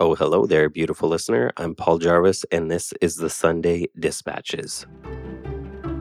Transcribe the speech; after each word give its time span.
Oh, 0.00 0.14
hello 0.14 0.46
there, 0.46 0.68
beautiful 0.68 1.08
listener. 1.08 1.50
I'm 1.56 1.74
Paul 1.74 1.98
Jarvis, 1.98 2.44
and 2.52 2.70
this 2.70 2.94
is 3.00 3.16
the 3.16 3.28
Sunday 3.28 3.88
Dispatches. 3.98 4.86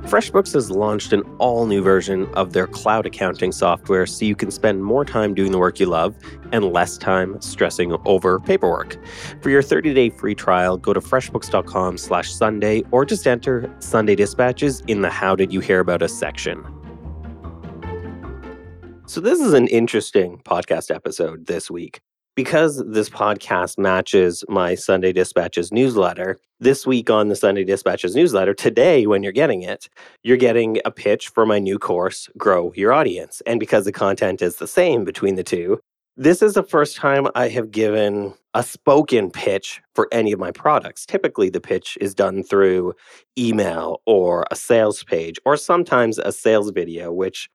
FreshBooks 0.01 0.53
has 0.53 0.69
launched 0.69 1.13
an 1.13 1.23
all 1.39 1.65
new 1.65 1.81
version 1.81 2.27
of 2.35 2.53
their 2.53 2.67
cloud 2.67 3.07
accounting 3.07 3.51
software 3.51 4.05
so 4.05 4.23
you 4.23 4.35
can 4.35 4.51
spend 4.51 4.83
more 4.83 5.03
time 5.03 5.33
doing 5.33 5.51
the 5.51 5.57
work 5.57 5.79
you 5.79 5.87
love 5.87 6.15
and 6.51 6.65
less 6.71 6.99
time 6.99 7.41
stressing 7.41 7.97
over 8.05 8.39
paperwork. 8.39 9.03
For 9.41 9.49
your 9.49 9.63
30 9.63 9.95
day 9.95 10.11
free 10.11 10.35
trial, 10.35 10.77
go 10.77 10.93
to 10.93 11.01
freshbooks.com 11.01 11.97
slash 11.97 12.31
Sunday 12.31 12.83
or 12.91 13.03
just 13.03 13.25
enter 13.25 13.67
Sunday 13.79 14.13
Dispatches 14.13 14.81
in 14.81 15.01
the 15.01 15.09
How 15.09 15.35
Did 15.35 15.51
You 15.51 15.59
Hear 15.59 15.79
About 15.79 16.03
Us 16.03 16.13
section. 16.13 16.63
So, 19.07 19.21
this 19.21 19.39
is 19.39 19.53
an 19.53 19.67
interesting 19.69 20.39
podcast 20.45 20.93
episode 20.93 21.47
this 21.47 21.71
week 21.71 22.01
because 22.37 22.83
this 22.85 23.09
podcast 23.09 23.79
matches 23.79 24.43
my 24.47 24.75
Sunday 24.75 25.11
Dispatches 25.11 25.71
newsletter, 25.71 26.37
this 26.59 26.85
week 26.85 27.09
on 27.09 27.29
the 27.29 27.35
Sunday 27.35 27.63
Dispatches 27.63 28.15
newsletter, 28.15 28.53
today, 28.53 29.07
when 29.07 29.23
you're 29.23 29.31
getting 29.31 29.63
it, 29.63 29.89
you're 30.21 30.37
getting 30.37 30.79
a 30.85 30.91
pitch 30.91 31.29
for 31.29 31.47
my 31.47 31.57
new 31.57 31.79
course, 31.79 32.29
Grow 32.37 32.71
Your 32.75 32.93
Audience. 32.93 33.41
And 33.47 33.59
because 33.59 33.85
the 33.85 33.91
content 33.91 34.43
is 34.43 34.57
the 34.57 34.67
same 34.67 35.03
between 35.03 35.33
the 35.33 35.43
two, 35.43 35.79
this 36.15 36.43
is 36.43 36.53
the 36.53 36.61
first 36.61 36.95
time 36.95 37.27
I 37.33 37.49
have 37.49 37.71
given 37.71 38.35
a 38.53 38.61
spoken 38.61 39.31
pitch 39.31 39.81
for 39.95 40.07
any 40.11 40.31
of 40.31 40.39
my 40.39 40.51
products. 40.51 41.07
Typically, 41.07 41.49
the 41.49 41.59
pitch 41.59 41.97
is 41.99 42.13
done 42.13 42.43
through 42.43 42.93
email 43.35 44.03
or 44.05 44.45
a 44.51 44.55
sales 44.55 45.03
page, 45.03 45.39
or 45.43 45.57
sometimes 45.57 46.19
a 46.19 46.31
sales 46.31 46.69
video, 46.69 47.11
which 47.11 47.49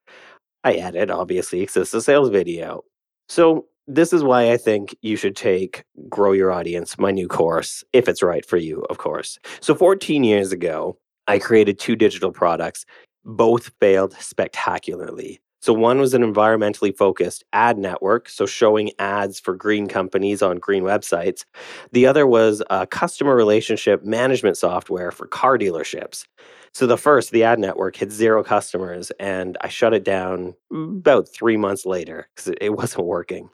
I 0.65 0.73
edit, 0.73 1.09
obviously, 1.09 1.61
because 1.61 1.77
it's 1.77 1.95
a 1.95 2.03
sales 2.03 2.31
video. 2.31 2.83
So 3.29 3.67
this 3.87 4.13
is 4.13 4.23
why 4.23 4.53
I 4.53 4.57
think 4.57 4.97
you 5.03 5.17
should 5.17 5.37
take 5.37 5.85
Grow 6.09 6.33
Your 6.33 6.53
Audience, 6.53 6.99
my 6.99 7.11
new 7.11 7.29
course, 7.29 7.83
if 7.93 8.09
it's 8.09 8.23
right 8.23 8.45
for 8.45 8.57
you, 8.57 8.85
of 8.91 8.99
course. 8.99 9.39
So, 9.61 9.75
14 9.75 10.25
years 10.25 10.53
ago, 10.53 10.97
I 11.27 11.39
created 11.39 11.79
two 11.79 11.97
digital 11.97 12.33
products. 12.33 12.85
Both 13.25 13.71
failed 13.81 14.15
spectacularly. 14.19 15.41
So, 15.61 15.73
one 15.73 15.99
was 15.99 16.15
an 16.15 16.23
environmentally 16.23 16.97
focused 16.97 17.45
ad 17.53 17.79
network, 17.79 18.29
so 18.29 18.47
showing 18.47 18.91
ads 18.99 19.39
for 19.41 19.55
green 19.55 19.89
companies 19.89 20.43
on 20.43 20.59
green 20.59 20.83
websites. 20.83 21.45
The 21.93 22.07
other 22.07 22.27
was 22.27 22.63
a 22.71 22.87
customer 22.87 23.35
relationship 23.37 24.05
management 24.05 24.57
software 24.57 25.11
for 25.11 25.27
car 25.27 25.59
dealerships. 25.59 26.25
So, 26.73 26.87
the 26.87 26.97
first, 26.97 27.33
the 27.33 27.45
ad 27.45 27.59
network, 27.59 27.97
had 27.97 28.13
zero 28.13 28.43
customers, 28.45 29.11
and 29.21 29.59
I 29.61 29.69
shut 29.69 29.95
it 29.95 30.05
down 30.05 30.55
about 30.73 31.29
three 31.29 31.57
months 31.57 31.85
later 31.85 32.29
because 32.35 32.55
it 32.61 32.71
wasn't 32.77 33.07
working. 33.07 33.51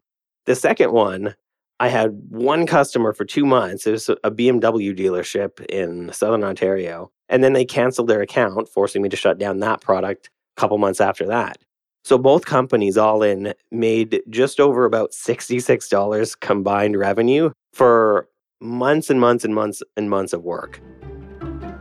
The 0.49 0.57
second 0.57 0.93
one, 0.93 1.35
I 1.79 1.89
had 1.89 2.23
one 2.31 2.67
customer 2.67 3.13
for 3.13 3.27
two 3.27 3.45
months. 3.45 3.87
It 3.87 3.91
was 3.91 4.09
a 4.09 4.31
BMW 4.31 4.99
dealership 4.99 5.63
in 5.67 6.11
Southern 6.11 6.43
Ontario. 6.43 7.11
And 7.29 7.45
then 7.45 7.53
they 7.53 7.67
canceled 7.67 8.09
their 8.09 8.23
account, 8.23 8.67
forcing 8.67 9.03
me 9.03 9.11
to 9.11 9.17
shut 9.17 9.37
down 9.37 9.59
that 9.59 9.83
product 9.83 10.31
a 10.57 10.61
couple 10.63 10.79
months 10.79 11.03
after 11.03 11.27
that. 11.27 11.59
So 12.03 12.17
both 12.17 12.47
companies 12.47 12.97
all 12.97 13.23
in 13.23 13.53
made 13.71 14.23
just 14.31 14.59
over 14.59 14.87
about 14.87 15.13
$66 15.13 16.41
combined 16.41 16.99
revenue 16.99 17.51
for 17.75 18.27
months 18.59 19.11
and 19.11 19.21
months 19.21 19.45
and 19.45 19.55
months 19.55 19.83
and 19.99 20.09
months 20.09 20.33
of 20.33 20.45
work. 20.45 20.81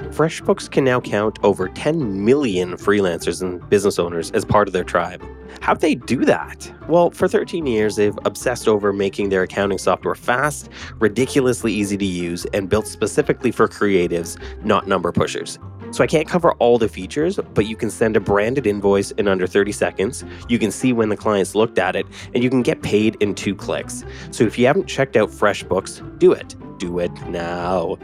FreshBooks 0.10 0.70
can 0.70 0.84
now 0.84 1.00
count 1.00 1.40
over 1.42 1.70
10 1.70 2.26
million 2.26 2.74
freelancers 2.74 3.42
and 3.42 3.70
business 3.70 3.98
owners 3.98 4.30
as 4.32 4.44
part 4.44 4.68
of 4.68 4.74
their 4.74 4.84
tribe. 4.84 5.24
How'd 5.62 5.82
they 5.82 5.96
do 5.96 6.26
that? 6.26 6.72
Well, 6.88 7.12
for 7.12 7.28
13 7.28 7.66
years, 7.66 7.96
they've 7.96 8.18
obsessed 8.26 8.68
over 8.68 8.94
making 8.94 9.30
their 9.30 9.44
accounting 9.44 9.78
software 9.78 10.16
fast, 10.16 10.70
ridiculously 11.00 11.74
easy 11.74 11.98
to 11.98 12.06
use, 12.06 12.46
and 12.54 12.70
built 12.70 12.88
specifically 12.88 13.52
for 13.52 13.68
creatives, 13.68 14.38
not 14.64 14.88
number 14.88 15.12
pushers. 15.12 15.60
So 15.92 16.04
I 16.04 16.08
can't 16.08 16.28
cover 16.28 16.52
all 16.54 16.78
the 16.78 16.90
features, 16.90 17.40
but 17.54 17.66
you 17.66 17.76
can 17.76 17.90
send 17.90 18.18
a 18.18 18.20
branded 18.20 18.68
invoice 18.68 19.12
in 19.12 19.28
under 19.28 19.48
30 19.48 19.72
seconds. 19.72 20.24
You 20.50 20.60
can 20.60 20.72
see 20.72 20.92
when 20.94 21.10
the 21.10 21.18
clients 21.18 21.56
looked 21.56 21.80
at 21.80 21.96
it, 21.96 22.06
and 22.34 22.44
you 22.44 22.50
can 22.50 22.62
get 22.62 22.82
paid 22.82 23.16
in 23.22 23.34
two 23.36 23.56
clicks. 23.56 24.04
So 24.32 24.44
if 24.44 24.58
you 24.60 24.66
haven't 24.66 24.88
checked 24.88 25.16
out 25.16 25.30
FreshBooks, 25.30 26.20
do 26.20 26.34
it. 26.34 26.56
Do 26.78 27.00
it 27.00 27.12
now. 27.28 27.98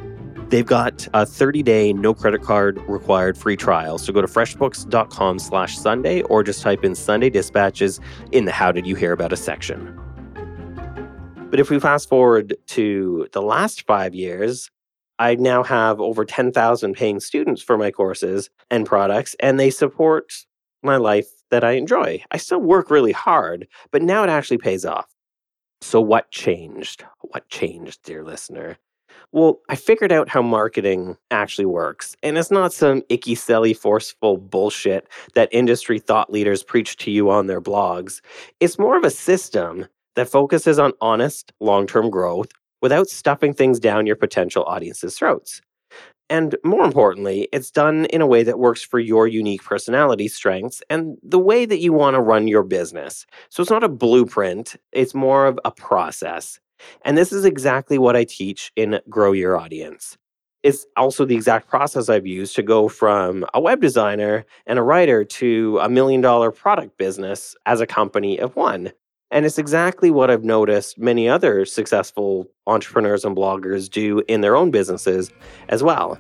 They've 0.54 0.64
got 0.64 1.08
a 1.16 1.26
30-day 1.26 1.94
no 1.94 2.14
credit 2.14 2.44
card 2.44 2.80
required 2.88 3.36
free 3.40 3.58
trial. 3.58 3.98
So 3.98 4.14
go 4.14 4.22
to 4.22 4.28
freshbooks.com 4.28 5.40
slash 5.40 5.76
Sunday 5.76 6.22
or 6.22 6.44
just 6.44 6.62
type 6.62 6.84
in 6.84 6.94
Sunday 6.94 7.32
dispatches 7.32 8.00
in 8.32 8.46
the 8.46 8.52
how 8.52 8.72
did 8.72 8.86
you 8.86 8.94
hear 8.94 9.14
about 9.14 9.34
us 9.34 9.42
section. 9.42 10.00
But 11.50 11.60
if 11.60 11.72
we 11.72 11.80
fast 11.80 12.08
forward 12.08 12.56
to 12.68 13.28
the 13.32 13.42
last 13.42 13.88
five 13.88 14.14
years, 14.14 14.70
I 15.18 15.34
now 15.34 15.64
have 15.64 16.00
over 16.00 16.24
10,000 16.24 16.94
paying 16.94 17.20
students 17.20 17.64
for 17.64 17.76
my 17.76 17.90
courses 17.90 18.52
and 18.70 18.86
products, 18.86 19.36
and 19.40 19.60
they 19.60 19.72
support 19.72 20.46
my 20.84 20.98
life 20.98 21.30
that 21.50 21.64
I 21.64 21.72
enjoy. 21.72 22.24
I 22.30 22.38
still 22.38 22.62
work 22.62 22.92
really 22.92 23.12
hard, 23.12 23.68
but 23.90 24.04
now 24.04 24.24
it 24.24 24.30
actually 24.30 24.60
pays 24.60 24.86
off. 24.86 25.10
So, 25.82 26.00
what 26.00 26.30
changed? 26.30 27.04
What 27.22 27.50
changed, 27.50 28.04
dear 28.04 28.24
listener? 28.24 28.78
Well, 29.32 29.62
I 29.70 29.76
figured 29.76 30.12
out 30.12 30.30
how 30.30 30.42
marketing 30.42 31.18
actually 31.32 31.66
works. 31.66 32.16
And 32.22 32.38
it's 32.38 32.52
not 32.52 32.74
some 32.74 33.02
icky, 33.10 33.36
silly, 33.36 33.74
forceful 33.74 34.38
bullshit 34.38 35.08
that 35.34 35.50
industry 35.52 36.00
thought 36.00 36.32
leaders 36.32 36.64
preach 36.64 36.98
to 36.98 37.12
you 37.12 37.30
on 37.30 37.48
their 37.48 37.62
blogs. 37.62 38.22
It's 38.60 38.78
more 38.78 38.98
of 38.98 39.04
a 39.04 39.10
system 39.10 39.88
that 40.16 40.30
focuses 40.30 40.80
on 40.80 40.94
honest, 41.02 41.52
long 41.60 41.88
term 41.88 42.10
growth 42.10 42.50
without 42.82 43.10
stuffing 43.10 43.54
things 43.54 43.80
down 43.80 44.06
your 44.06 44.16
potential 44.16 44.64
audience's 44.66 45.18
throats. 45.18 45.62
And 46.30 46.56
more 46.64 46.84
importantly, 46.84 47.48
it's 47.52 47.70
done 47.70 48.06
in 48.06 48.22
a 48.22 48.28
way 48.28 48.44
that 48.44 48.60
works 48.60 48.82
for 48.82 49.00
your 49.00 49.28
unique 49.28 49.64
personality 49.64 50.28
strengths 50.28 50.82
and 50.90 51.18
the 51.22 51.40
way 51.40 51.66
that 51.66 51.80
you 51.80 51.94
want 51.94 52.16
to 52.16 52.22
run 52.22 52.48
your 52.48 52.64
business. 52.64 53.26
So 53.50 53.62
it's 53.62 53.70
not 53.70 53.84
a 53.84 53.90
blueprint, 53.90 54.76
it's 54.92 55.14
more 55.14 55.46
of 55.46 55.60
a 55.66 55.72
process. 55.72 56.60
And 57.04 57.18
this 57.18 57.32
is 57.32 57.46
exactly 57.46 57.98
what 57.98 58.16
I 58.16 58.24
teach 58.24 58.72
in 58.76 59.00
Grow 59.10 59.32
Your 59.32 59.58
Audience. 59.58 60.18
It's 60.64 60.86
also 60.96 61.26
the 61.26 61.36
exact 61.36 61.68
process 61.68 62.08
I've 62.08 62.26
used 62.26 62.56
to 62.56 62.64
go 62.64 62.88
from 62.88 63.46
a 63.54 63.60
web 63.60 63.82
designer 63.82 64.46
and 64.66 64.80
a 64.80 64.82
writer 64.82 65.26
to 65.26 65.80
a 65.82 65.90
million 65.90 66.22
dollar 66.22 66.52
product 66.52 66.98
business 66.98 67.56
as 67.66 67.82
a 67.82 67.88
company 67.88 68.40
of 68.40 68.56
one. 68.56 68.92
And 69.30 69.46
it's 69.46 69.58
exactly 69.58 70.12
what 70.12 70.30
I've 70.30 70.44
noticed 70.44 70.98
many 70.98 71.28
other 71.28 71.66
successful 71.66 72.48
entrepreneurs 72.68 73.26
and 73.26 73.36
bloggers 73.36 73.90
do 73.90 74.22
in 74.28 74.42
their 74.42 74.56
own 74.56 74.72
businesses 74.72 75.32
as 75.70 75.84
well. 75.84 76.18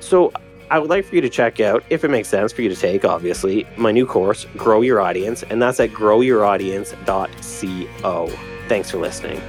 So 0.00 0.32
I 0.70 0.78
would 0.78 0.90
like 0.90 1.06
for 1.06 1.14
you 1.14 1.20
to 1.20 1.28
check 1.28 1.60
out, 1.60 1.84
if 1.90 2.02
it 2.04 2.08
makes 2.08 2.28
sense 2.28 2.52
for 2.52 2.62
you 2.62 2.68
to 2.68 2.76
take, 2.76 3.04
obviously, 3.04 3.64
my 3.76 3.92
new 3.92 4.04
course, 4.04 4.46
Grow 4.56 4.82
Your 4.82 5.00
Audience, 5.00 5.44
and 5.44 5.62
that's 5.62 5.78
at 5.80 5.90
growyouraudience.co. 5.90 8.28
Thanks 8.68 8.90
for 8.90 8.98
listening. 8.98 9.40